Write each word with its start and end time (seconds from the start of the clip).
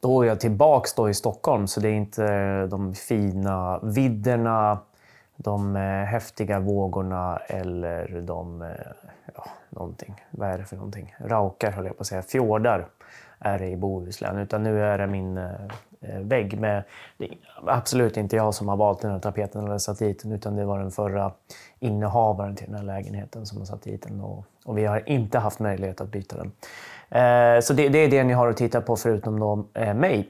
då 0.00 0.22
är 0.22 0.26
jag 0.26 0.40
tillbaks 0.40 0.94
då 0.94 1.10
i 1.10 1.14
Stockholm, 1.14 1.66
så 1.66 1.80
det 1.80 1.88
är 1.88 1.94
inte 1.94 2.24
eh, 2.24 2.62
de 2.62 2.94
fina 2.94 3.80
vidderna, 3.82 4.78
de 5.36 5.76
eh, 5.76 5.82
häftiga 5.82 6.60
vågorna 6.60 7.36
eller 7.36 8.20
de... 8.20 8.62
Eh, 8.62 8.68
ja, 9.34 9.44
någonting. 9.70 10.24
Vad 10.30 10.48
är 10.48 10.58
det 10.58 10.64
för 10.64 10.76
någonting? 10.76 11.14
Raukar 11.18 11.70
höll 11.70 11.86
jag 11.86 11.96
på 11.96 12.00
att 12.00 12.06
säga. 12.06 12.22
Fjordar 12.22 12.86
är 13.38 13.58
det 13.58 13.66
i 13.66 13.76
Bohuslän. 13.76 14.38
Utan 14.38 14.62
nu 14.62 14.84
är 14.84 14.98
det 14.98 15.06
min 15.06 15.40
vägg 16.00 16.60
med... 16.60 16.84
Det 17.18 17.24
är 17.24 17.38
absolut 17.66 18.16
inte 18.16 18.36
jag 18.36 18.54
som 18.54 18.68
har 18.68 18.76
valt 18.76 19.00
den 19.00 19.10
här 19.10 19.18
tapeten 19.18 19.64
eller 19.64 19.78
satt 19.78 19.98
dit 19.98 20.22
den, 20.22 20.32
utan 20.32 20.56
det 20.56 20.64
var 20.64 20.78
den 20.78 20.90
förra 20.90 21.32
innehavaren 21.78 22.56
till 22.56 22.66
den 22.66 22.74
här 22.74 22.84
lägenheten 22.84 23.46
som 23.46 23.58
har 23.58 23.64
satt 23.64 23.82
dit 23.82 24.02
den. 24.02 24.20
Och, 24.20 24.44
och 24.68 24.78
vi 24.78 24.84
har 24.84 25.08
inte 25.08 25.38
haft 25.38 25.58
möjlighet 25.58 26.00
att 26.00 26.08
byta 26.08 26.36
den. 26.36 26.52
Eh, 27.10 27.60
så 27.60 27.72
det, 27.72 27.88
det, 27.88 27.98
är 27.98 28.08
det 28.08 28.24
ni 28.24 28.32
har 28.32 28.48
att 28.48 28.56
titta 28.56 28.80
på 28.80 28.96
förutom 28.96 29.40
då, 29.40 29.64
eh, 29.74 29.94
mig. 29.94 30.28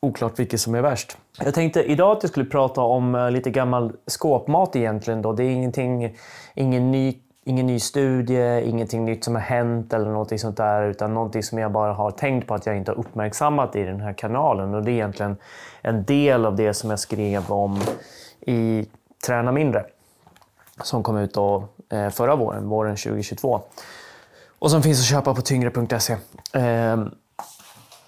Oklart 0.00 0.38
vilket 0.38 0.60
som 0.60 0.74
är 0.74 0.82
värst. 0.82 1.16
Jag 1.40 1.54
tänkte 1.54 1.82
idag 1.82 2.16
att 2.16 2.22
jag 2.22 2.30
skulle 2.30 2.46
prata 2.46 2.80
om 2.80 3.14
eh, 3.14 3.30
lite 3.30 3.50
gammal 3.50 3.92
skåpmat 4.06 4.76
egentligen. 4.76 5.22
Då. 5.22 5.32
Det 5.32 5.44
är 5.44 5.50
ingenting, 5.50 6.16
ingen, 6.54 6.90
ny, 6.90 7.14
ingen 7.44 7.66
ny 7.66 7.80
studie, 7.80 8.62
ingenting 8.64 9.04
nytt 9.04 9.24
som 9.24 9.34
har 9.34 9.42
hänt 9.42 9.92
eller 9.92 10.10
något 10.10 10.40
sånt 10.40 10.56
där. 10.56 10.82
Utan 10.82 11.14
någonting 11.14 11.42
som 11.42 11.58
jag 11.58 11.72
bara 11.72 11.92
har 11.92 12.10
tänkt 12.10 12.46
på 12.46 12.54
att 12.54 12.66
jag 12.66 12.76
inte 12.76 12.90
har 12.90 12.98
uppmärksammat 12.98 13.76
i 13.76 13.82
den 13.82 14.00
här 14.00 14.12
kanalen. 14.12 14.74
Och 14.74 14.82
det 14.84 14.90
är 14.90 14.94
egentligen 14.94 15.36
en 15.82 16.04
del 16.04 16.46
av 16.46 16.56
det 16.56 16.74
som 16.74 16.90
jag 16.90 16.98
skrev 16.98 17.50
om 17.50 17.80
i 18.40 18.86
Träna 19.26 19.52
mindre. 19.52 19.84
Som 20.82 21.02
kom 21.02 21.16
ut 21.16 21.34
då, 21.34 21.68
eh, 21.88 22.08
förra 22.08 22.36
våren, 22.36 22.68
våren 22.68 22.96
2022. 22.96 23.60
Och 24.58 24.70
som 24.70 24.82
finns 24.82 25.00
att 25.00 25.06
köpa 25.06 25.34
på 25.34 25.42
tyngre.se. 25.42 26.16
Ehm, 26.52 27.10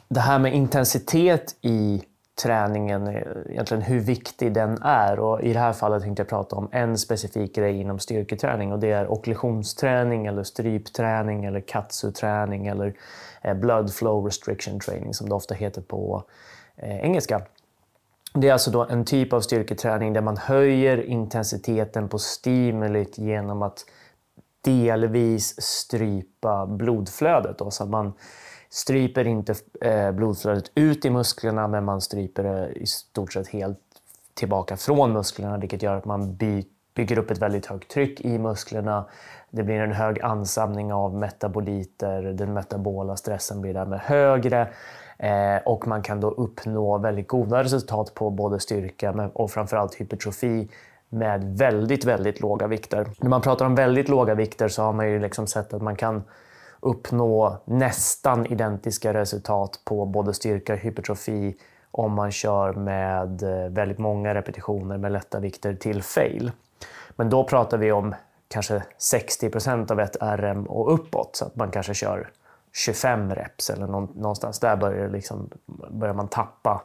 det 0.08 0.20
här 0.20 0.38
med 0.38 0.54
intensitet 0.54 1.56
i 1.60 2.02
träningen, 2.42 3.06
eh, 3.06 3.22
egentligen 3.50 3.82
hur 3.82 4.00
viktig 4.00 4.52
den 4.52 4.82
är. 4.82 5.19
Och 5.19 5.42
I 5.42 5.52
det 5.52 5.58
här 5.58 5.72
fallet 5.72 6.02
tänkte 6.02 6.20
jag 6.20 6.28
prata 6.28 6.56
om 6.56 6.69
en 6.72 6.98
specifik 6.98 7.55
grej 7.55 7.80
inom 7.80 7.98
styrketräning 7.98 8.72
och 8.72 8.78
det 8.78 8.92
är 8.92 9.12
okklusionsträning 9.12 10.27
eller 10.27 10.42
strypträning 10.42 11.44
eller 11.44 11.60
katsuträning 11.60 12.66
eller 12.66 12.94
eh, 13.42 13.55
blood 13.55 13.94
flow 13.94 14.27
restriction 14.27 14.80
training 14.80 15.14
som 15.14 15.28
det 15.28 15.34
ofta 15.34 15.55
heter 15.55 15.80
på 15.80 16.25
eh, 16.77 16.98
engelska. 16.98 17.42
Det 18.34 18.48
är 18.48 18.53
alltså 18.53 18.71
då 18.71 18.84
en 18.84 19.05
typ 19.05 19.33
av 19.33 19.41
styrketräning 19.41 20.12
där 20.12 20.21
man 20.21 20.37
höjer 20.37 21.03
intensiteten 21.03 22.09
på 22.09 22.19
stimulit 22.19 23.19
genom 23.19 23.62
att 23.62 23.84
delvis 24.61 25.62
strypa 25.62 26.67
blodflödet. 26.67 27.59
Då, 27.59 27.71
så 27.71 27.83
att 27.83 27.91
man 27.91 28.12
stryper 28.71 29.27
inte 29.27 29.55
eh, 29.81 30.12
blodflödet 30.12 30.71
ut 30.75 31.05
i 31.05 31.11
musklerna 31.11 31.69
men 31.69 31.84
man 31.84 32.01
stryper 32.01 32.43
det 32.43 32.73
i 32.73 32.87
stort 32.87 33.33
sett 33.33 33.49
helt 33.49 33.79
tillbaka 34.34 34.77
från 34.77 35.12
musklerna 35.12 35.59
vilket 35.59 35.83
gör 35.83 35.97
att 35.97 36.05
man 36.05 36.37
by 36.37 36.65
bygger 36.99 37.19
upp 37.19 37.31
ett 37.31 37.39
väldigt 37.39 37.67
högt 37.67 37.91
tryck 37.91 38.21
i 38.21 38.39
musklerna. 38.39 39.05
Det 39.51 39.62
blir 39.62 39.81
en 39.81 39.93
hög 39.93 40.21
ansamling 40.21 40.93
av 40.93 41.15
metaboliter, 41.15 42.23
den 42.23 42.53
metabola 42.55 43.17
stressen 43.17 43.61
blir 43.61 43.75
därmed 43.75 44.01
högre 44.01 44.69
Eh, 45.19 45.56
och 45.64 45.88
man 45.88 46.02
kan 46.02 46.20
då 46.20 46.30
uppnå 46.30 46.98
väldigt 46.98 47.28
goda 47.28 47.62
resultat 47.62 48.14
på 48.14 48.30
både 48.30 48.61
styrka 48.61 49.30
och 49.33 49.50
framförallt 49.50 49.94
hypertrofi 49.94 50.69
med 51.08 51.58
väldigt, 51.58 52.05
väldigt 52.05 52.41
låga 52.41 52.66
vikter. 52.66 53.10
När 53.20 53.30
man 53.30 53.41
pratar 53.41 53.66
om 53.66 53.75
väldigt 53.75 54.08
låga 54.08 54.34
vikter 54.34 54.69
så 54.69 54.83
har 54.83 54.92
man 54.92 55.10
ju 55.10 55.19
liksom 55.19 55.47
sett 55.47 55.75
att 55.75 55.83
man 55.83 55.97
kan 55.97 56.22
uppnå 56.80 57.56
nästan 57.64 58.47
identiska 58.47 59.14
resultat 59.14 59.80
på 59.84 60.05
både 60.05 60.34
styrka 60.34 60.72
och 60.72 60.78
hypertrofi 60.78 61.56
om 61.91 62.12
man 62.12 62.30
kör 62.30 62.72
med 62.72 63.42
eh, 63.42 63.70
väldigt 63.70 63.98
många 63.98 64.34
repetitioner 64.34 64.98
med 64.98 65.12
lätta 65.12 65.41
vikter 65.41 65.75
till 65.75 66.03
fail. 66.03 66.50
Men 67.16 67.30
då 67.30 67.44
pratar 67.44 67.78
vi 67.78 67.92
om 67.92 68.14
kanske 68.48 68.82
60% 69.14 69.93
av 69.93 70.00
ett 70.00 70.16
RM 70.20 70.64
och 70.66 70.94
uppåt, 70.94 71.37
så 71.37 71.44
att 71.44 71.56
man 71.56 71.70
kanske 71.70 71.94
kör 71.94 72.31
25 72.73 73.34
reps 73.34 73.71
eller 73.71 73.87
någonstans 73.87 74.61
där 74.61 74.77
börjar, 74.77 75.09
liksom, 75.09 75.51
börjar 75.91 76.15
man 76.15 76.29
tappa 76.29 76.83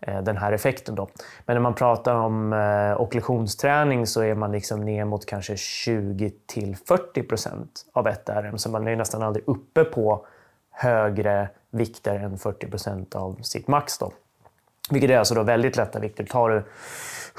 eh, 0.00 0.22
den 0.22 0.36
här 0.36 0.52
effekten. 0.52 0.94
Då. 0.94 1.08
Men 1.46 1.56
när 1.56 1.60
man 1.60 1.74
pratar 1.74 2.14
om 2.14 2.52
eh, 2.52 3.00
okklusionsträning 3.00 4.06
så 4.06 4.22
är 4.22 4.34
man 4.34 4.52
liksom 4.52 4.80
ner 4.80 5.04
mot 5.04 5.26
kanske 5.26 5.56
20 5.56 6.32
40 6.86 7.22
procent 7.22 7.86
av 7.92 8.08
ett 8.08 8.28
RM. 8.28 8.58
Så 8.58 8.70
man 8.70 8.88
är 8.88 8.96
nästan 8.96 9.22
aldrig 9.22 9.48
uppe 9.48 9.84
på 9.84 10.26
högre 10.70 11.48
vikter 11.70 12.14
än 12.14 12.38
40 12.38 12.66
procent 12.66 13.14
av 13.14 13.38
sitt 13.42 13.68
max. 13.68 13.98
Då. 13.98 14.12
Vilket 14.90 15.10
är 15.10 15.18
alltså 15.18 15.34
då 15.34 15.42
väldigt 15.42 15.76
lätta 15.76 15.98
vikter. 15.98 16.24
Tar 16.24 16.50
du 16.50 16.64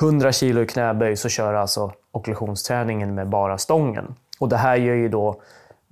100 0.01 0.31
kilo 0.31 0.61
i 0.61 0.67
knäböj 0.67 1.15
så 1.15 1.29
kör 1.29 1.53
alltså 1.53 1.91
okklusionsträningen 2.11 3.15
med 3.15 3.27
bara 3.29 3.57
stången. 3.57 4.15
Och 4.39 4.49
det 4.49 4.57
här 4.57 4.75
gör 4.75 4.95
ju 4.95 5.09
då 5.09 5.41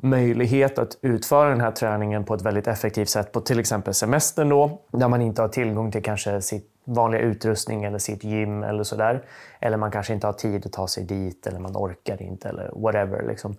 möjlighet 0.03 0.79
att 0.79 0.97
utföra 1.01 1.49
den 1.49 1.61
här 1.61 1.71
träningen 1.71 2.23
på 2.23 2.33
ett 2.33 2.41
väldigt 2.41 2.67
effektivt 2.67 3.09
sätt 3.09 3.31
på 3.31 3.41
till 3.41 3.59
exempel 3.59 3.93
semestern 3.93 4.49
då, 4.49 4.81
där 4.91 5.07
man 5.07 5.21
inte 5.21 5.41
har 5.41 5.49
tillgång 5.49 5.91
till 5.91 6.03
kanske 6.03 6.41
sitt 6.41 6.67
vanliga 6.83 7.21
utrustning 7.21 7.83
eller 7.83 7.97
sitt 7.97 8.23
gym 8.23 8.63
eller 8.63 8.83
sådär. 8.83 9.23
Eller 9.59 9.77
man 9.77 9.91
kanske 9.91 10.13
inte 10.13 10.27
har 10.27 10.33
tid 10.33 10.65
att 10.65 10.71
ta 10.71 10.87
sig 10.87 11.03
dit 11.03 11.47
eller 11.47 11.59
man 11.59 11.77
orkar 11.77 12.21
inte 12.21 12.49
eller 12.49 12.71
whatever. 12.75 13.27
Liksom. 13.27 13.55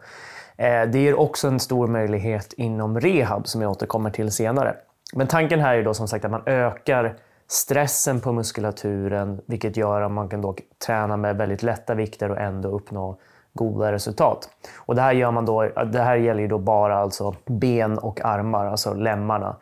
Eh, 0.57 0.83
det 0.83 0.99
ger 0.99 1.15
också 1.15 1.49
en 1.49 1.61
stor 1.61 1.87
möjlighet 1.87 2.53
inom 2.53 3.01
rehab 3.01 3.47
som 3.47 3.63
jag 3.63 3.71
återkommer 3.71 4.11
till 4.11 4.31
senare. 4.31 4.77
Men 5.15 5.27
tanken 5.27 5.61
här 5.61 5.77
är 5.77 5.83
då 5.83 5.95
som 5.95 6.09
sagt 6.09 6.25
att 6.25 6.31
man 6.31 6.43
ökar 6.47 7.17
stressen 7.47 8.21
på 8.21 8.33
muskulaturen 8.33 9.41
vilket 9.47 9.77
gör 9.77 10.03
att 10.03 10.13
man 10.13 10.29
kan 10.29 10.41
då 10.41 10.57
träna 10.87 11.17
med 11.17 11.37
väldigt 11.37 11.63
lätta 11.63 11.95
vikter 11.95 12.31
och 12.31 12.39
ändå 12.39 12.69
uppnå 12.69 13.19
goda 13.55 13.93
resultat. 13.93 14.49
Och 14.77 14.95
det 14.95 15.03
här, 15.03 15.13
gör 15.13 15.31
man 15.31 15.47
då, 15.47 15.63
det 15.93 16.03
här 16.03 16.17
gäller 16.17 16.41
ju 16.41 16.49
då 16.49 16.59
bara 16.59 16.97
alltså 16.97 17.35
ben 17.47 17.99
och 17.99 18.21
armar, 18.25 18.67
alltså 18.67 18.95
lemmarna. 18.95 19.57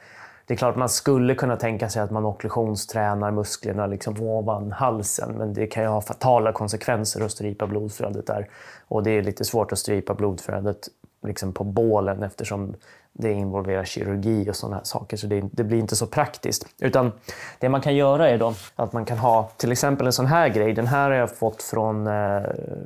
Det 0.47 0.55
är 0.55 0.59
klart 0.59 0.77
man 0.77 0.89
skulle 0.89 1.35
kunna 1.35 1.57
tänka 1.57 1.89
sig 1.89 2.03
att 2.03 2.11
man 2.11 2.25
okklusionstränar 2.25 3.31
musklerna 3.31 3.87
liksom 3.87 4.23
ovan 4.23 4.73
halsen, 4.73 5.35
men 5.39 5.55
det 5.55 5.67
kan 5.67 5.83
ju 5.83 5.89
ha 5.89 6.01
fatala 6.01 6.53
konsekvenser 6.53 7.25
att 7.25 7.31
strypa 7.31 7.67
blodflödet 7.67 8.27
där. 8.27 8.49
Och 8.89 9.03
det 9.03 9.11
är 9.11 9.23
lite 9.23 9.45
svårt 9.45 9.73
att 9.73 9.79
strypa 9.79 10.15
blodflödet 10.15 10.89
liksom 11.23 11.53
på 11.53 11.65
bålen 11.65 12.23
eftersom 12.23 12.75
det 13.13 13.33
involverar 13.33 13.85
kirurgi 13.85 14.51
och 14.51 14.57
sådana 14.57 14.85
saker, 14.85 15.17
så 15.17 15.27
det, 15.27 15.43
det, 15.53 15.65
blir 15.65 15.79
inte 15.79 15.97
så 15.97 16.07
praktiskt. 16.07 16.67
Utan 16.79 17.13
det 17.59 17.69
man 17.69 17.81
kan 17.81 17.97
göra 17.97 18.31
är 18.31 18.39
då 18.39 18.55
att 18.77 18.93
man 18.93 19.05
kan 19.05 19.19
ha 19.19 19.51
till 19.57 19.73
exempel 19.73 20.07
en 20.07 20.13
sån 20.13 20.27
här 20.27 20.49
grej. 20.49 20.73
Den 20.73 20.87
här 20.87 21.11
har 21.11 21.17
jag 21.17 21.37
fått 21.37 21.63
från 21.63 22.07
eh, 22.07 22.43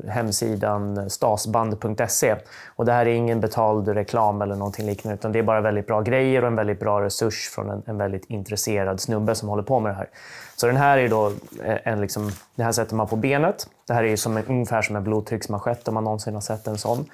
hemsidan 0.09 1.11
stasband.se. 1.11 2.35
Och 2.77 2.85
det 2.85 2.93
här 2.93 3.07
är 3.07 3.15
ingen 3.15 3.41
betald 3.41 3.89
reklam 3.89 4.43
eller 4.43 4.57
någonting 4.57 4.87
liknande, 4.87 5.15
utan 5.15 5.33
det 5.33 5.39
är 5.39 5.43
bara 5.43 5.61
väldigt 5.61 5.87
bra 5.87 6.01
grejer 6.01 6.43
och 6.43 6.49
en 6.49 6.57
väldigt 6.57 6.81
bra 6.81 7.03
resurs 7.03 7.51
från 7.55 7.71
en, 7.71 7.83
en 7.87 7.99
väldigt 7.99 8.25
intresserad 8.31 9.01
snubbe 9.01 9.35
som 9.35 9.49
håller 9.49 9.63
på 9.63 9.81
med 9.81 9.93
det 9.93 9.97
här. 9.97 10.09
Så 10.57 10.67
den 10.67 10.77
här 10.77 10.99
är 10.99 11.09
då 11.09 11.27
eh, 11.65 11.77
en 11.85 12.01
liksom, 12.01 12.31
det 12.55 12.63
här 12.63 12.73
sätter 12.73 12.95
man 12.95 13.07
på 13.07 13.17
benet. 13.17 13.69
Det 13.87 13.95
här 13.95 14.05
är 14.05 14.17
som 14.17 14.37
en, 14.37 14.45
ungefär 14.45 14.83
som 14.83 14.97
en 14.97 15.05
blodtrycksmanschett 15.05 15.89
om 15.89 15.95
man 15.95 16.05
någonsin 16.05 16.35
har 16.35 16.41
sett 16.41 16.67
en 16.67 16.79
sån. 16.79 17.07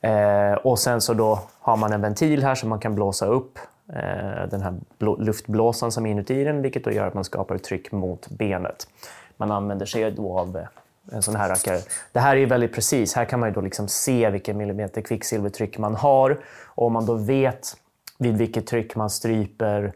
Eh, 0.00 0.52
och 0.52 0.78
sen 0.78 1.00
så 1.00 1.14
då 1.14 1.40
har 1.60 1.76
man 1.76 1.92
en 1.92 2.00
ventil 2.00 2.42
här 2.42 2.54
som 2.54 2.68
man 2.68 2.78
kan 2.78 2.94
blåsa 2.94 3.26
upp 3.26 3.58
eh, 3.92 4.48
den 4.50 4.62
här 4.62 4.74
luftblåsan 5.18 5.92
som 5.92 6.06
är 6.06 6.10
inuti 6.10 6.44
den, 6.44 6.62
vilket 6.62 6.84
då 6.84 6.90
gör 6.90 7.06
att 7.06 7.14
man 7.14 7.24
skapar 7.24 7.54
ett 7.54 7.64
tryck 7.64 7.92
mot 7.92 8.28
benet. 8.28 8.88
Man 9.36 9.50
använder 9.50 9.86
sig 9.86 10.10
då 10.10 10.38
av 10.38 10.56
eh, 10.56 10.64
en 11.12 11.22
sån 11.22 11.36
här 11.36 11.48
rackare. 11.48 11.78
Det 12.12 12.20
här 12.20 12.36
är 12.36 12.46
väldigt 12.46 12.74
precis. 12.74 13.14
Här 13.14 13.24
kan 13.24 13.40
man 13.40 13.48
ju 13.48 13.54
då 13.54 13.60
liksom 13.60 13.88
se 13.88 14.30
vilken 14.30 14.56
millimeter 14.56 15.00
kvicksilvertryck 15.02 15.78
man 15.78 15.94
har. 15.94 16.38
Och 16.64 16.86
om 16.86 16.92
man 16.92 17.06
då 17.06 17.14
vet 17.14 17.76
vid 18.18 18.38
vilket 18.38 18.66
tryck 18.66 18.96
man 18.96 19.10
stryper 19.10 19.92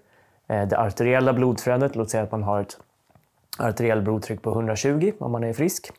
eh, 0.48 0.68
det 0.68 0.78
arteriella 0.78 1.32
blodflödet, 1.32 1.96
låt 1.96 2.10
säga 2.10 2.22
att 2.22 2.32
man 2.32 2.42
har 2.42 2.60
ett 2.60 2.78
arteriellt 3.58 4.04
blodtryck 4.04 4.42
på 4.42 4.50
120 4.50 5.12
om 5.18 5.32
man 5.32 5.44
är 5.44 5.52
frisk. 5.52 5.92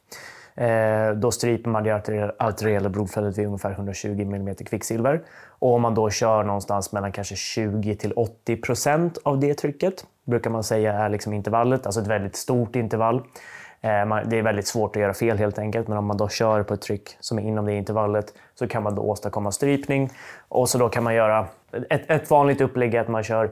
Eh, 0.56 1.12
då 1.16 1.32
stryper 1.32 1.70
man 1.70 1.84
det 1.84 1.92
arteriella 2.40 2.90
blodflödet 2.90 3.38
vid 3.38 3.46
ungefär 3.46 3.72
120 3.72 4.22
mm 4.22 4.56
kvicksilver. 4.56 5.22
Och 5.48 5.74
om 5.74 5.82
man 5.82 5.96
då 5.96 6.10
kör 6.10 6.44
någonstans 6.44 6.92
mellan 6.92 7.12
kanske 7.12 7.36
20 7.36 7.96
till 7.96 8.14
80 8.14 8.56
procent 8.58 9.18
av 9.24 9.40
det 9.40 9.54
trycket, 9.54 10.06
brukar 10.26 10.50
man 10.50 10.64
säga 10.64 10.94
är 10.94 11.10
liksom 11.10 11.34
intervallet, 11.34 11.86
alltså 11.86 12.02
ett 12.02 12.08
väldigt 12.08 12.36
stort 12.36 12.76
intervall. 12.76 13.16
Eh, 13.82 14.24
det 14.26 14.38
är 14.38 14.42
väldigt 14.42 14.68
svårt 14.68 14.96
att 14.96 15.02
göra 15.02 15.14
fel 15.14 15.38
helt 15.38 15.60
enkelt, 15.60 15.88
men 15.88 15.98
om 15.98 16.06
man 16.06 16.18
då 16.18 16.30
kör 16.30 16.64
på 16.64 16.74
ett 16.74 16.82
tryck 16.82 17.18
som 17.20 17.40
är 17.40 17.44
inom 17.44 17.66
det 17.66 17.74
intervallet 17.74 18.34
så 18.56 18.68
kan 18.68 18.84
man 18.84 18.96
då 18.96 19.02
åstadkomma 19.02 19.52
strypning. 19.52 20.10
Och 20.48 20.70
så 20.70 20.78
då 20.78 20.90
kan 20.90 21.04
man 21.04 21.16
göra 21.16 21.48
ett, 21.90 22.10
ett 22.10 22.30
vanligt 22.30 22.62
upplägg 22.62 22.94
är 22.94 23.02
att 23.02 23.08
man 23.08 23.24
kör 23.24 23.52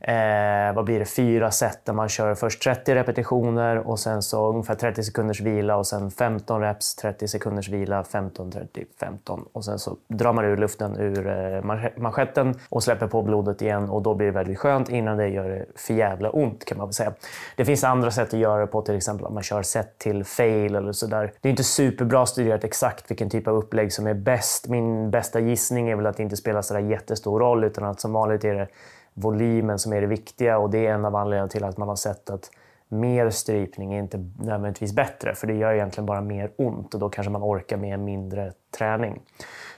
eh, 0.00 0.74
vad 0.74 0.84
blir 0.84 0.98
det, 0.98 1.04
fyra 1.04 1.50
set 1.50 1.84
där 1.84 1.92
man 1.92 2.08
kör 2.08 2.34
först 2.34 2.62
30 2.62 2.94
repetitioner 2.94 3.76
och 3.76 3.98
sen 3.98 4.22
så 4.22 4.48
ungefär 4.48 4.74
30 4.74 5.02
sekunders 5.02 5.40
vila 5.40 5.76
och 5.76 5.86
sen 5.86 6.10
15 6.10 6.60
reps, 6.60 6.94
30 6.94 7.28
sekunders 7.28 7.68
vila, 7.68 8.04
15, 8.04 8.50
30, 8.50 8.84
15 9.00 9.44
och 9.52 9.64
sen 9.64 9.78
så 9.78 9.96
drar 10.08 10.32
man 10.32 10.44
ur 10.44 10.56
luften 10.56 10.96
ur 10.96 11.26
eh, 11.26 11.62
manschetten 11.96 12.54
och 12.68 12.82
släpper 12.82 13.06
på 13.06 13.22
blodet 13.22 13.62
igen 13.62 13.88
och 13.88 14.02
då 14.02 14.14
blir 14.14 14.26
det 14.26 14.32
väldigt 14.32 14.58
skönt. 14.58 14.88
Innan 14.88 15.16
det 15.16 15.28
gör 15.28 15.48
det 15.48 15.66
för 15.76 15.94
jävla 15.94 16.30
ont 16.30 16.64
kan 16.64 16.78
man 16.78 16.86
väl 16.86 16.94
säga. 16.94 17.12
Det 17.56 17.64
finns 17.64 17.84
andra 17.84 18.10
sätt 18.10 18.34
att 18.34 18.40
göra 18.40 18.60
det 18.60 18.66
på, 18.66 18.82
till 18.82 18.96
exempel 18.96 19.26
om 19.26 19.34
man 19.34 19.42
kör 19.42 19.62
set 19.62 19.98
till 19.98 20.24
fail 20.24 20.74
eller 20.74 20.92
sådär. 20.92 21.32
Det 21.40 21.48
är 21.48 21.50
inte 21.50 21.64
superbra 21.64 22.26
studerat 22.26 22.64
exakt 22.64 23.10
vilken 23.10 23.30
typ 23.30 23.48
av 23.48 23.56
upplägg 23.56 23.92
som 23.92 24.06
är 24.06 24.14
bäst. 24.14 24.68
Min 24.68 25.10
bästa 25.10 25.40
gissning 25.40 25.88
är 25.88 25.96
väl 25.96 26.06
att 26.06 26.16
det 26.16 26.22
inte 26.22 26.36
spelar 26.36 26.62
sådär 26.62 26.80
jättestor 26.80 27.40
roll 27.40 27.64
utan 27.64 27.84
att 27.84 28.00
som 28.00 28.12
vanligt 28.12 28.44
är 28.44 28.54
det 28.54 28.68
volymen 29.20 29.78
som 29.78 29.92
är 29.92 30.00
det 30.00 30.06
viktiga 30.06 30.58
och 30.58 30.70
det 30.70 30.86
är 30.86 30.94
en 30.94 31.04
av 31.04 31.16
anledningarna 31.16 31.48
till 31.48 31.64
att 31.64 31.76
man 31.76 31.88
har 31.88 31.96
sett 31.96 32.30
att 32.30 32.50
mer 32.88 33.30
strypning 33.30 33.94
är 33.94 33.98
inte 33.98 34.24
nödvändigtvis 34.38 34.92
bättre, 34.92 35.34
för 35.34 35.46
det 35.46 35.54
gör 35.54 35.72
egentligen 35.72 36.06
bara 36.06 36.20
mer 36.20 36.50
ont 36.56 36.94
och 36.94 37.00
då 37.00 37.08
kanske 37.08 37.30
man 37.30 37.42
orkar 37.42 37.76
med 37.76 38.00
mindre 38.00 38.52
träning. 38.78 39.20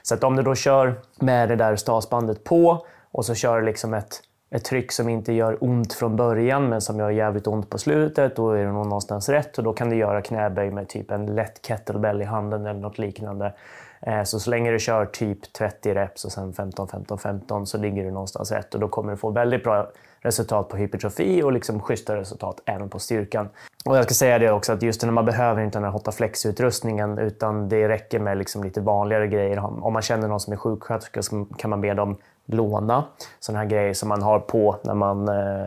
Så 0.01 0.13
att 0.13 0.23
om 0.23 0.35
du 0.35 0.43
då 0.43 0.55
kör 0.55 1.01
med 1.19 1.49
det 1.49 1.55
där 1.55 1.75
stasbandet 1.75 2.43
på 2.43 2.85
och 3.11 3.25
så 3.25 3.35
kör 3.35 3.59
du 3.59 3.65
liksom 3.65 3.93
ett, 3.93 4.21
ett 4.49 4.63
tryck 4.63 4.91
som 4.91 5.09
inte 5.09 5.33
gör 5.33 5.57
ont 5.63 5.93
från 5.93 6.15
början 6.15 6.69
men 6.69 6.81
som 6.81 6.99
gör 6.99 7.09
jävligt 7.09 7.47
ont 7.47 7.69
på 7.69 7.77
slutet, 7.77 8.35
då 8.35 8.51
är 8.51 8.65
det 8.65 8.71
nog 8.71 8.85
någonstans 8.85 9.29
rätt 9.29 9.57
och 9.57 9.63
då 9.63 9.73
kan 9.73 9.89
du 9.89 9.95
göra 9.95 10.21
knäböj 10.21 10.71
med 10.71 10.89
typ 10.89 11.11
en 11.11 11.25
lätt 11.25 11.61
kettlebell 11.61 12.21
i 12.21 12.25
handen 12.25 12.65
eller 12.65 12.79
något 12.79 12.97
liknande. 12.97 13.53
Eh, 14.01 14.23
så 14.23 14.39
så 14.39 14.49
länge 14.49 14.71
du 14.71 14.79
kör 14.79 15.05
typ 15.05 15.53
30 15.53 15.93
reps 15.93 16.25
och 16.25 16.31
sen 16.31 16.53
15, 16.53 16.87
15, 16.87 17.17
15 17.17 17.67
så 17.67 17.77
ligger 17.77 18.03
du 18.03 18.11
någonstans 18.11 18.51
rätt 18.51 18.73
och 18.73 18.79
då 18.79 18.87
kommer 18.87 19.11
du 19.11 19.17
få 19.17 19.29
väldigt 19.29 19.63
bra 19.63 19.87
resultat 20.19 20.69
på 20.69 20.77
hypertrofi 20.77 21.43
och 21.43 21.51
liksom 21.51 21.79
schyssta 21.79 22.15
resultat 22.15 22.61
även 22.65 22.89
på 22.89 22.99
styrkan. 22.99 23.49
Och 23.85 23.97
jag 23.97 24.03
ska 24.03 24.13
säga 24.13 24.39
det 24.39 24.51
också 24.51 24.73
att 24.73 24.81
just 24.81 25.03
när 25.03 25.11
man 25.11 25.25
behöver 25.25 25.61
inte 25.61 25.77
den 25.77 25.83
här 25.83 25.91
HOTAFLEX-utrustningen 25.91 27.17
utan 27.17 27.69
det 27.69 27.89
räcker 27.89 28.19
med 28.19 28.37
liksom 28.37 28.63
lite 28.63 28.81
vanligare 28.81 29.27
grejer. 29.27 29.83
Om 29.85 29.93
man 29.93 30.01
känner 30.01 30.27
någon 30.27 30.39
som 30.39 30.53
är 30.53 30.57
sjuksköterska 30.57 31.21
så 31.21 31.45
kan 31.57 31.69
man 31.69 31.81
be 31.81 31.93
dem 31.93 32.17
låna 32.45 33.03
sådana 33.39 33.59
här 33.59 33.69
grejer 33.69 33.93
som 33.93 34.09
man 34.09 34.21
har 34.21 34.39
på 34.39 34.77
när 34.83 34.93
man, 34.93 35.29
eh, 35.29 35.65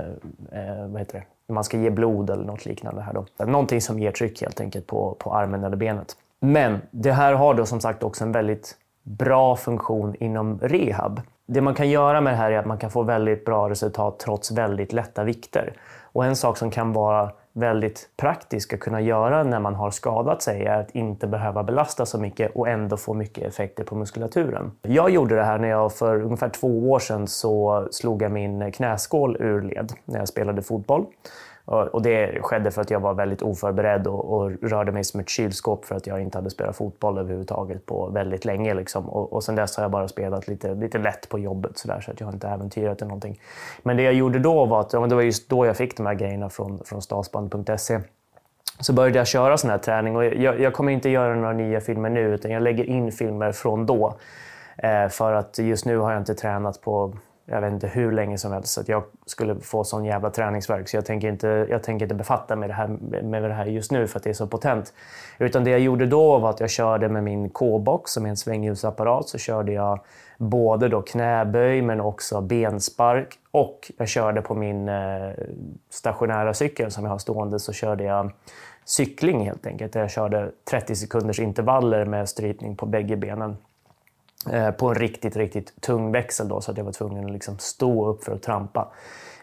eh, 0.52 0.86
vad 0.86 0.98
heter 1.00 1.18
det? 1.18 1.24
när 1.46 1.54
man 1.54 1.64
ska 1.64 1.78
ge 1.78 1.90
blod 1.90 2.30
eller 2.30 2.44
något 2.44 2.66
liknande. 2.66 3.02
Här 3.02 3.12
då. 3.12 3.44
Någonting 3.44 3.80
som 3.80 3.98
ger 3.98 4.10
tryck 4.10 4.40
helt 4.40 4.60
enkelt 4.60 4.86
på, 4.86 5.16
på 5.18 5.34
armen 5.34 5.64
eller 5.64 5.76
benet. 5.76 6.16
Men 6.44 6.82
det 6.90 7.12
här 7.12 7.32
har 7.32 7.54
då 7.54 7.66
som 7.66 7.80
sagt 7.80 8.02
också 8.02 8.24
en 8.24 8.32
väldigt 8.32 8.76
bra 9.02 9.56
funktion 9.56 10.14
inom 10.14 10.58
rehab. 10.62 11.20
Det 11.46 11.60
man 11.60 11.74
kan 11.74 11.90
göra 11.90 12.20
med 12.20 12.32
det 12.32 12.36
här 12.36 12.50
är 12.50 12.58
att 12.58 12.66
man 12.66 12.78
kan 12.78 12.90
få 12.90 13.02
väldigt 13.02 13.44
bra 13.44 13.70
resultat 13.70 14.18
trots 14.18 14.50
väldigt 14.50 14.92
lätta 14.92 15.24
vikter. 15.24 15.72
Och 16.02 16.24
en 16.24 16.36
sak 16.36 16.56
som 16.56 16.70
kan 16.70 16.92
vara 16.92 17.30
väldigt 17.52 18.08
praktisk 18.16 18.72
att 18.72 18.80
kunna 18.80 19.00
göra 19.00 19.42
när 19.42 19.60
man 19.60 19.74
har 19.74 19.90
skadat 19.90 20.42
sig 20.42 20.64
är 20.64 20.80
att 20.80 20.90
inte 20.90 21.26
behöva 21.26 21.62
belasta 21.62 22.06
så 22.06 22.18
mycket 22.18 22.56
och 22.56 22.68
ändå 22.68 22.96
få 22.96 23.14
mycket 23.14 23.44
effekter 23.44 23.84
på 23.84 23.94
muskulaturen. 23.94 24.72
Jag 24.82 25.10
gjorde 25.10 25.36
det 25.36 25.44
här 25.44 25.58
när 25.58 25.68
jag 25.68 25.92
för 25.92 26.22
ungefär 26.22 26.48
två 26.48 26.90
år 26.90 26.98
sedan 26.98 27.26
så 27.26 27.86
slog 27.90 28.22
jag 28.22 28.32
min 28.32 28.72
knäskål 28.72 29.36
ur 29.40 29.62
led 29.62 29.92
när 30.04 30.18
jag 30.18 30.28
spelade 30.28 30.62
fotboll. 30.62 31.06
Och 31.66 32.02
det 32.02 32.42
skedde 32.42 32.70
för 32.70 32.80
att 32.80 32.90
jag 32.90 33.00
var 33.00 33.14
väldigt 33.14 33.42
oförberedd 33.42 34.06
och, 34.06 34.32
och, 34.32 34.50
rörde 34.62 34.92
mig 34.92 35.04
som 35.04 35.20
ett 35.20 35.28
kylskåp 35.28 35.84
för 35.84 35.94
att 35.94 36.06
jag 36.06 36.20
inte 36.20 36.38
hade 36.38 36.50
spelat 36.50 36.76
fotboll 36.76 37.18
överhuvudtaget 37.18 37.86
på 37.86 38.06
väldigt 38.06 38.44
länge. 38.44 38.74
Liksom. 38.74 39.08
Och, 39.08 39.32
och 39.32 39.44
sen 39.44 39.54
dess 39.54 39.76
har 39.76 39.84
jag 39.84 39.90
bara 39.90 40.08
spelat 40.08 40.48
lite, 40.48 40.74
lite 40.74 40.98
lätt 40.98 41.28
på 41.28 41.38
jobbet 41.38 41.78
så, 41.78 41.88
där, 41.88 42.00
så 42.00 42.10
att 42.10 42.20
jag 42.20 42.26
har 42.26 42.32
inte 42.32 42.48
äventyrat 42.48 42.98
eller 42.98 43.08
någonting. 43.08 43.40
Men 43.82 43.96
det 43.96 44.02
jag 44.02 44.14
gjorde 44.14 44.38
då 44.38 44.64
var 44.64 44.80
att, 44.80 44.90
det 44.90 44.98
var 44.98 45.22
just 45.22 45.48
då 45.48 45.66
jag 45.66 45.76
fick 45.76 45.96
de 45.96 46.06
här 46.06 46.14
grejerna 46.14 46.50
från, 46.50 46.80
från 46.84 47.02
stasband.se 47.02 48.00
så 48.80 48.92
började 48.92 49.18
jag 49.18 49.26
köra 49.26 49.56
sån 49.56 49.70
här 49.70 49.78
träning. 49.78 50.16
Och 50.16 50.24
jag, 50.24 50.60
jag, 50.60 50.72
kommer 50.72 50.92
inte 50.92 51.08
göra 51.08 51.34
några 51.34 51.52
nya 51.52 51.80
filmer 51.80 52.10
nu, 52.10 52.34
utan 52.34 52.50
jag 52.50 52.62
lägger 52.62 52.84
in 52.84 53.12
filmer 53.12 53.52
från 53.52 53.86
då. 53.86 54.14
Eh, 54.78 55.08
för 55.08 55.32
att 55.32 55.58
just 55.58 55.86
nu 55.86 55.98
har 55.98 56.12
jag 56.12 56.20
inte 56.20 56.34
tränat 56.34 56.80
på 56.80 57.16
jag 57.46 57.60
vet 57.60 57.72
inte 57.72 57.86
hur 57.86 58.12
länge 58.12 58.38
som 58.38 58.52
helst. 58.52 58.72
Så 58.72 58.80
att 58.80 58.88
jag 58.88 59.04
skulle 59.26 59.60
få 59.60 59.84
sån 59.84 60.04
jävla 60.04 60.30
träningsverk. 60.30 60.88
Så 60.88 60.96
jag 60.96 61.04
tänker 61.06 61.28
inte, 61.28 61.66
jag 61.70 61.82
tänker 61.82 62.04
inte 62.04 62.14
befatta 62.14 62.56
mig 62.56 62.68
med 62.68 62.70
det, 62.70 62.74
här, 62.74 63.22
med 63.22 63.42
det 63.42 63.52
här 63.52 63.66
just 63.66 63.92
nu 63.92 64.06
för 64.06 64.18
att 64.18 64.22
det 64.22 64.30
är 64.30 64.34
så 64.34 64.46
potent. 64.46 64.92
Utan 65.38 65.64
det 65.64 65.70
jag 65.70 65.80
gjorde 65.80 66.06
då 66.06 66.38
var 66.38 66.50
att 66.50 66.60
jag 66.60 66.70
körde 66.70 67.08
med 67.08 67.24
min 67.24 67.50
K-box 67.50 68.12
som 68.12 68.26
är 68.26 68.30
en 68.30 68.36
svängljusapparat. 68.36 69.28
Så 69.28 69.38
körde 69.38 69.72
jag 69.72 70.00
både 70.38 70.88
då 70.88 71.02
knäböj 71.02 71.82
men 71.82 72.00
också 72.00 72.40
benspark. 72.40 73.38
Och 73.50 73.92
jag 73.96 74.08
körde 74.08 74.42
på 74.42 74.54
min 74.54 74.88
eh, 74.88 75.30
stationära 75.90 76.54
cykel 76.54 76.90
som 76.90 77.04
jag 77.04 77.10
har 77.10 77.18
stående 77.18 77.58
så 77.58 77.72
körde 77.72 78.04
jag 78.04 78.32
cykling 78.84 79.46
helt 79.46 79.66
enkelt. 79.66 79.94
Jag 79.94 80.10
körde 80.10 80.50
30 80.70 80.96
sekunders 80.96 81.38
intervaller 81.38 82.04
med 82.04 82.28
strypning 82.28 82.76
på 82.76 82.86
bägge 82.86 83.16
benen. 83.16 83.56
Eh, 84.52 84.70
på 84.70 84.88
en 84.88 84.94
riktigt, 84.94 85.36
riktigt 85.36 85.80
tung 85.80 86.12
växel 86.12 86.48
då, 86.48 86.60
så 86.60 86.70
att 86.70 86.76
jag 86.76 86.84
var 86.84 86.92
tvungen 86.92 87.24
att 87.24 87.32
liksom 87.32 87.58
stå 87.58 88.06
upp 88.08 88.24
för 88.24 88.32
att 88.32 88.42
trampa. 88.42 88.92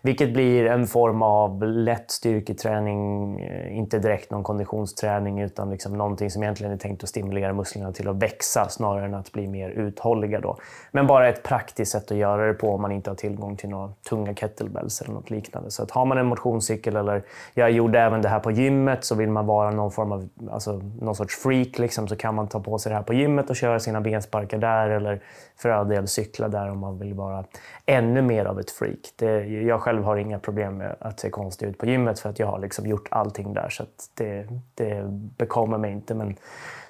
Vilket 0.03 0.33
blir 0.33 0.65
en 0.65 0.87
form 0.87 1.21
av 1.21 1.63
lätt 1.63 2.11
styrketräning, 2.11 3.39
eh, 3.39 3.77
inte 3.77 3.99
direkt 3.99 4.31
någon 4.31 4.43
konditionsträning 4.43 5.39
utan 5.39 5.69
liksom 5.69 5.97
någonting 5.97 6.31
som 6.31 6.43
egentligen 6.43 6.73
är 6.73 6.77
tänkt 6.77 7.03
att 7.03 7.09
stimulera 7.09 7.53
musklerna 7.53 7.91
till 7.91 8.07
att 8.07 8.15
växa 8.15 8.69
snarare 8.69 9.05
än 9.05 9.13
att 9.13 9.31
bli 9.31 9.47
mer 9.47 9.69
uthålliga. 9.69 10.39
Då. 10.39 10.57
Men 10.91 11.07
bara 11.07 11.29
ett 11.29 11.43
praktiskt 11.43 11.91
sätt 11.91 12.11
att 12.11 12.17
göra 12.17 12.47
det 12.47 12.53
på 12.53 12.73
om 12.73 12.81
man 12.81 12.91
inte 12.91 13.09
har 13.09 13.15
tillgång 13.15 13.55
till 13.57 13.69
några 13.69 13.93
tunga 14.09 14.33
kettlebells 14.33 15.01
eller 15.01 15.13
något 15.13 15.29
liknande. 15.29 15.71
Så 15.71 15.83
att 15.83 15.91
har 15.91 16.05
man 16.05 16.17
en 16.17 16.25
motionscykel 16.25 16.95
eller 16.95 17.23
jag 17.53 17.71
gjorde 17.71 17.99
även 17.99 18.21
det 18.21 18.29
här 18.29 18.39
på 18.39 18.51
gymmet 18.51 19.03
så 19.03 19.15
vill 19.15 19.29
man 19.29 19.45
vara 19.45 19.71
någon 19.71 19.91
form 19.91 20.11
av 20.11 20.29
alltså, 20.51 20.81
någon 21.01 21.15
sorts 21.15 21.35
freak 21.35 21.79
liksom, 21.79 22.07
så 22.07 22.15
kan 22.15 22.35
man 22.35 22.47
ta 22.47 22.59
på 22.59 22.79
sig 22.79 22.89
det 22.89 22.95
här 22.95 23.03
på 23.03 23.13
gymmet 23.13 23.49
och 23.49 23.55
köra 23.55 23.79
sina 23.79 24.01
bensparkar 24.01 24.57
där 24.57 24.89
eller 24.89 25.21
för 25.57 25.69
all 25.69 25.87
del 25.87 26.07
cykla 26.07 26.47
där 26.47 26.69
om 26.69 26.79
man 26.79 26.99
vill 26.99 27.13
vara 27.13 27.45
ännu 27.85 28.21
mer 28.21 28.45
av 28.45 28.59
ett 28.59 28.71
freak. 28.71 29.13
Det, 29.15 29.45
jag 29.45 29.81
själv 29.81 29.90
själv 29.91 30.03
har 30.03 30.17
inga 30.17 30.39
problem 30.39 30.77
med 30.77 30.95
att 30.99 31.19
se 31.19 31.29
konstig 31.29 31.67
ut 31.67 31.77
på 31.77 31.85
gymmet 31.85 32.19
för 32.19 32.29
att 32.29 32.39
jag 32.39 32.47
har 32.47 32.59
liksom 32.59 32.87
gjort 32.87 33.07
allting 33.11 33.53
där 33.53 33.69
så 33.69 33.83
det, 34.13 34.47
det 34.75 35.03
bekommer 35.37 35.77
mig 35.77 35.91
inte. 35.91 36.15
Men 36.15 36.35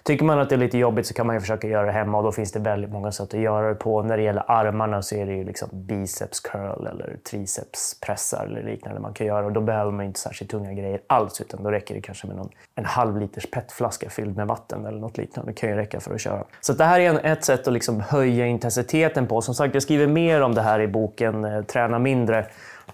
Tycker 0.04 0.26
man 0.26 0.40
att 0.40 0.50
det 0.50 0.56
är 0.56 0.58
lite 0.58 0.78
jobbigt 0.78 1.08
så 1.08 1.14
kan 1.14 1.28
man 1.28 1.36
ju 1.36 1.40
försöka 1.40 1.68
göra 1.68 1.86
det 1.86 1.92
hemma 1.92 2.18
och 2.18 2.24
då 2.24 2.32
finns 2.32 2.52
det 2.52 2.60
väldigt 2.60 2.92
många 2.92 3.12
sätt 3.12 3.34
att 3.34 3.40
göra 3.40 3.70
det 3.70 3.76
på. 3.76 4.04
När 4.04 4.18
det 4.18 4.24
gäller 4.24 4.44
armarna 4.48 5.02
så 5.02 5.16
är 5.16 5.26
det 5.26 5.34
ju 5.34 5.44
liksom 5.44 5.70
biceps 5.72 6.40
curl 6.40 6.88
eller 6.88 7.18
triceps 7.30 8.00
pressar 8.00 8.46
eller 8.46 8.64
liknande 8.64 9.00
man 9.00 9.14
kan 9.14 9.28
göra 9.28 9.46
och 9.46 9.52
då 9.52 9.62
behöver 9.62 9.92
man 9.92 10.06
inte 10.06 10.20
särskilt 10.20 10.52
tunga 10.52 10.74
grejer 10.74 11.02
alls 11.08 11.42
utan 11.42 11.64
då 11.64 11.72
räcker 11.72 11.96
det 11.96 12.02
kanske 12.02 12.28
med 12.28 12.36
någon, 12.36 12.50
en 12.76 12.86
halv 12.86 13.18
liters 13.18 13.52
petflaska 13.52 14.10
fylld 14.10 14.38
med 14.38 14.48
vatten 14.48 14.86
eller 14.86 15.00
något 15.00 15.18
liknande. 15.18 15.52
Det 15.52 15.56
kan 15.56 15.70
ju 15.70 15.76
räcka 15.76 16.00
för 16.00 16.14
att 16.14 16.22
köra. 16.22 16.44
Så 16.62 16.74
det 16.74 16.84
här 16.84 17.00
är 17.00 17.26
ett 17.26 17.46
sätt 17.46 17.68
att 17.68 17.74
liksom 17.74 18.00
höja 18.00 18.46
intensiteten 18.46 19.28
på. 19.28 19.42
Som 19.42 19.56
sagt, 19.56 19.74
jag 19.74 19.84
skriver 19.84 20.08
mer 20.08 20.42
om 20.42 20.56
det 20.56 20.62
här 20.62 20.80
i 20.80 20.88
boken 20.88 21.46
eh, 21.46 21.62
Träna 21.62 22.00
mindre 22.00 22.46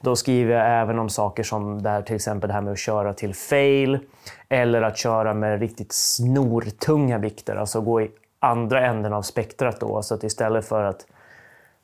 då 0.01 0.15
skriver 0.15 0.53
jag 0.53 0.81
även 0.81 0.99
om 0.99 1.09
saker 1.09 1.43
som 1.43 1.83
där, 1.83 2.01
till 2.01 2.15
exempel 2.15 2.47
det 2.47 2.53
här 2.53 2.61
med 2.61 2.71
att 2.71 2.79
köra 2.79 3.13
till 3.13 3.35
fail 3.35 3.99
eller 4.49 4.81
att 4.81 4.97
köra 4.97 5.33
med 5.33 5.59
riktigt 5.59 5.91
snortunga 5.91 7.17
vikter, 7.17 7.55
alltså 7.55 7.81
gå 7.81 8.01
i 8.01 8.11
andra 8.39 8.87
änden 8.87 9.13
av 9.13 9.21
spektrat. 9.21 9.79
Då, 9.79 10.01
så 10.01 10.15
att 10.15 10.23
istället 10.23 10.65
för 10.65 10.83
att 10.83 11.05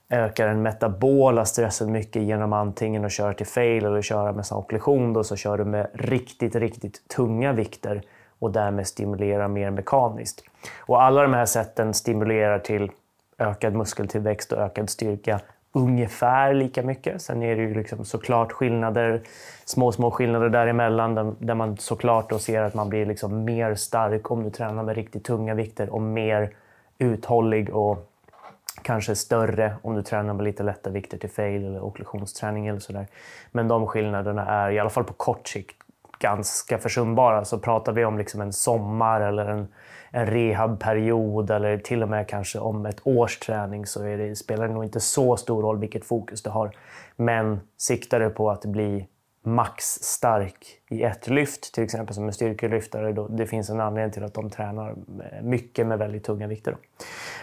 öka 0.09 0.45
den 0.45 0.61
metabola 0.61 1.45
stressen 1.45 1.91
mycket 1.91 2.21
genom 2.21 2.53
antingen 2.53 3.05
att 3.05 3.11
köra 3.11 3.33
till 3.33 3.45
fail 3.45 3.85
eller 3.85 4.01
köra 4.01 4.31
med 4.31 4.45
okklusion, 4.51 5.13
då, 5.13 5.23
så 5.23 5.35
kör 5.35 5.57
du 5.57 5.65
med 5.65 5.87
riktigt, 5.93 6.55
riktigt 6.55 7.07
tunga 7.07 7.53
vikter 7.53 8.01
och 8.39 8.51
därmed 8.51 8.87
stimulerar 8.87 9.47
mer 9.47 9.71
mekaniskt. 9.71 10.43
Och 10.79 11.03
alla 11.03 11.21
de 11.21 11.33
här 11.33 11.45
sätten 11.45 11.93
stimulerar 11.93 12.59
till 12.59 12.91
ökad 13.37 13.73
muskeltillväxt 13.73 14.51
och 14.51 14.59
ökad 14.59 14.89
styrka 14.89 15.39
ungefär 15.73 16.53
lika 16.53 16.83
mycket. 16.83 17.21
Sen 17.21 17.43
är 17.43 17.55
det 17.55 17.61
ju 17.61 17.73
liksom 17.73 18.05
såklart 18.05 18.51
skillnader, 18.51 19.21
små, 19.65 19.91
små 19.91 20.11
skillnader 20.11 20.49
däremellan 20.49 21.15
där, 21.15 21.33
där 21.39 21.55
man 21.55 21.77
såklart 21.77 22.29
då 22.29 22.39
ser 22.39 22.61
att 22.61 22.73
man 22.73 22.89
blir 22.89 23.05
liksom 23.05 23.43
mer 23.43 23.75
stark 23.75 24.31
om 24.31 24.43
du 24.43 24.49
tränar 24.49 24.83
med 24.83 24.95
riktigt 24.95 25.23
tunga 25.23 25.53
vikter 25.53 25.89
och 25.89 26.01
mer 26.01 26.49
uthållig 26.97 27.75
och 27.75 28.09
kanske 28.81 29.15
större 29.15 29.73
om 29.81 29.95
du 29.95 30.03
tränar 30.03 30.33
med 30.33 30.43
lite 30.43 30.63
lätta 30.63 30.89
vikter 30.89 31.17
till 31.17 31.29
fail 31.29 31.65
eller 31.65 31.83
okklusionsträning 31.83 32.67
eller 32.67 32.79
sådär. 32.79 33.07
Men 33.51 33.67
de 33.67 33.87
skillnaderna 33.87 34.45
är 34.45 34.71
i 34.71 34.79
alla 34.79 34.89
fall 34.89 35.03
på 35.03 35.13
kort 35.13 35.47
sikt 35.47 35.75
ganska 36.19 36.77
försumbara. 36.77 37.45
Så 37.45 37.59
pratar 37.59 37.91
vi 37.91 38.05
om 38.05 38.17
liksom 38.17 38.41
en 38.41 38.53
sommar 38.53 39.21
eller 39.21 39.45
en 39.45 39.67
en 40.15 40.25
rehabperiod 40.25 41.51
eller 41.51 41.77
till 41.77 42.03
och 42.03 42.09
med 42.09 42.27
kanske 42.27 42.59
om 42.59 42.85
ett 42.85 43.07
års 43.07 43.39
träning 43.39 43.85
så 43.85 43.99
det, 43.99 44.35
spelar 44.35 44.67
det 44.67 44.73
nog 44.73 44.83
inte 44.83 44.99
så 44.99 45.37
stor 45.37 45.61
roll 45.61 45.79
vilket 45.79 46.05
fokus 46.05 46.43
du 46.43 46.49
har. 46.49 46.75
Men 47.15 47.59
siktar 47.77 48.19
du 48.19 48.29
på 48.29 48.49
att 48.49 48.65
bli 48.65 49.07
maxstark 49.43 50.65
i 50.89 51.03
ett 51.03 51.27
lyft, 51.27 51.73
till 51.73 51.83
exempel 51.83 52.15
som 52.15 52.27
en 52.27 52.33
styrkelyftare. 52.33 53.11
Då 53.11 53.27
det 53.27 53.45
finns 53.45 53.69
en 53.69 53.79
anledning 53.79 54.11
till 54.11 54.23
att 54.23 54.33
de 54.33 54.49
tränar 54.49 54.95
mycket 55.41 55.87
med 55.87 55.99
väldigt 55.99 56.23
tunga 56.23 56.47
vikter. 56.47 56.71
Då. 56.71 56.77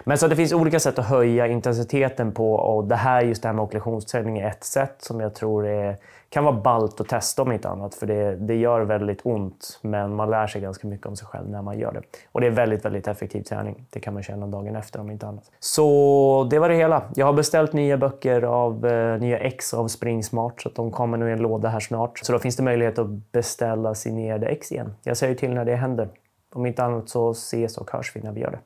Men 0.05 0.19
så 0.19 0.29
det 0.29 0.37
finns 0.37 0.53
olika 0.53 0.81
sätt 0.81 0.99
att 0.99 1.07
höja 1.07 1.47
intensiteten 1.47 2.33
på 2.33 2.55
och 2.55 2.85
det 2.85 2.97
här, 2.97 3.23
just 3.23 3.43
det 3.43 3.49
här 3.49 3.55
med 3.55 3.63
okklusionsträning 3.63 4.39
är 4.39 4.49
ett 4.49 4.65
sätt 4.65 4.97
som 4.99 5.21
jag 5.21 5.35
tror 5.35 5.67
är, 5.67 5.97
kan 6.31 6.45
vara 6.45 6.55
ballt 6.55 7.01
att 7.01 7.09
testa 7.09 7.43
om 7.43 7.53
inte 7.53 7.69
annat. 7.69 7.95
För 7.95 8.07
det, 8.07 8.37
det 8.37 8.55
gör 8.55 8.81
väldigt 8.81 9.21
ont, 9.23 9.79
men 9.83 10.15
man 10.15 10.31
lär 10.31 10.47
sig 10.47 10.61
ganska 10.61 10.87
mycket 10.87 11.07
om 11.07 11.17
sig 11.17 11.27
själv 11.27 11.51
när 11.51 11.63
man 11.63 11.79
gör 11.79 11.93
det. 11.93 12.03
Och 12.33 12.41
det 12.41 12.47
är 12.47 12.51
väldigt, 12.51 12.85
väldigt 12.85 13.09
effektiv 13.09 13.43
träning. 13.43 13.87
Det 13.91 14.01
kan 14.01 14.15
man 14.15 14.23
känna 14.23 14.47
dagen 14.47 14.77
efter 14.77 15.01
om 15.01 15.11
inte 15.11 15.27
annat. 15.27 15.51
Så 15.59 16.47
det 16.51 16.59
var 16.59 16.69
det 16.69 16.75
hela. 16.75 17.03
Jag 17.15 17.27
har 17.27 17.33
beställt 17.33 17.73
nya 17.73 17.97
böcker 17.97 18.43
av 18.43 18.87
eh, 18.87 19.21
nya 19.21 19.39
ex 19.39 19.75
av 19.75 19.89
springsmart 19.89 20.63
så 20.63 20.69
att 20.69 20.75
de 20.75 20.91
kommer 20.91 21.19
nu 21.19 21.29
i 21.29 21.33
en 21.33 21.43
låda 21.43 21.69
här 21.69 21.81
snart. 21.81 22.19
Så 22.19 22.33
då 22.33 22.39
finns 22.39 22.57
det 22.57 22.63
möjlighet 22.63 22.99
att 22.99 23.33
beställa 23.33 23.95
signerade 23.95 24.47
ex 24.47 24.73
igen. 24.73 24.95
Jag 25.03 25.17
säger 25.17 25.35
till 25.35 25.55
när 25.55 25.65
det 25.65 25.77
händer. 25.77 26.09
Om 26.53 26.67
inte 26.67 26.85
annat 26.85 27.09
så 27.09 27.31
ses 27.31 27.79
och 27.79 27.91
hörs 27.91 28.17
vi 28.17 28.21
när 28.21 28.33
vi 28.33 28.41
gör 28.41 28.51
det. 28.51 28.59